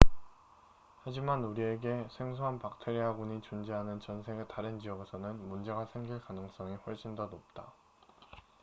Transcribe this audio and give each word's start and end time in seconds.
하지만 1.03 1.43
우리에게 1.43 2.07
생소한 2.17 2.57
박테리아군이 2.57 3.39
존재하는 3.43 3.99
전 3.99 4.23
세계 4.23 4.43
다른 4.45 4.79
지역에서는 4.79 5.47
문제가 5.47 5.85
생길 5.93 6.19
가능성이 6.21 6.73
훨씬 6.87 7.13
더 7.13 7.27
높다 7.27 7.71